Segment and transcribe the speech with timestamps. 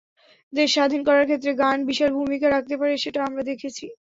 [0.53, 3.85] দেশ স্বাধীন করার ক্ষেত্রে গানও বিশাল ভূমিকা রাখতে পারে, সেটা আমরা দেখেছি।